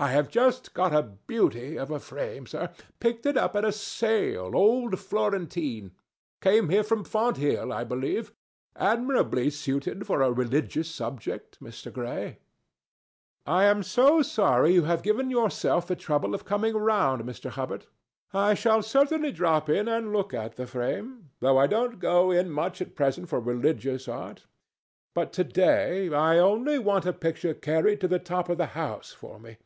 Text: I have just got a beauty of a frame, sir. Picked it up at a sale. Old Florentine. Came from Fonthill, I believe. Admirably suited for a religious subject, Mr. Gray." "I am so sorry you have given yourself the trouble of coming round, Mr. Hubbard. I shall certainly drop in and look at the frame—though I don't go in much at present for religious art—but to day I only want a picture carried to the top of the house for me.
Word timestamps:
I 0.00 0.12
have 0.12 0.28
just 0.30 0.74
got 0.74 0.94
a 0.94 1.02
beauty 1.02 1.76
of 1.76 1.90
a 1.90 1.98
frame, 1.98 2.46
sir. 2.46 2.70
Picked 3.00 3.26
it 3.26 3.36
up 3.36 3.56
at 3.56 3.64
a 3.64 3.72
sale. 3.72 4.52
Old 4.54 4.96
Florentine. 5.00 5.90
Came 6.40 6.68
from 6.84 7.02
Fonthill, 7.02 7.72
I 7.72 7.82
believe. 7.82 8.32
Admirably 8.76 9.50
suited 9.50 10.06
for 10.06 10.22
a 10.22 10.30
religious 10.30 10.88
subject, 10.88 11.58
Mr. 11.60 11.92
Gray." 11.92 12.38
"I 13.44 13.64
am 13.64 13.82
so 13.82 14.22
sorry 14.22 14.72
you 14.72 14.84
have 14.84 15.02
given 15.02 15.32
yourself 15.32 15.88
the 15.88 15.96
trouble 15.96 16.32
of 16.32 16.44
coming 16.44 16.76
round, 16.76 17.22
Mr. 17.24 17.50
Hubbard. 17.50 17.86
I 18.32 18.54
shall 18.54 18.82
certainly 18.84 19.32
drop 19.32 19.68
in 19.68 19.88
and 19.88 20.12
look 20.12 20.32
at 20.32 20.54
the 20.54 20.68
frame—though 20.68 21.58
I 21.58 21.66
don't 21.66 21.98
go 21.98 22.30
in 22.30 22.50
much 22.52 22.80
at 22.80 22.94
present 22.94 23.28
for 23.28 23.40
religious 23.40 24.06
art—but 24.06 25.32
to 25.32 25.42
day 25.42 26.08
I 26.14 26.38
only 26.38 26.78
want 26.78 27.04
a 27.04 27.12
picture 27.12 27.52
carried 27.52 28.00
to 28.02 28.06
the 28.06 28.20
top 28.20 28.48
of 28.48 28.58
the 28.58 28.66
house 28.78 29.12
for 29.12 29.40
me. 29.40 29.56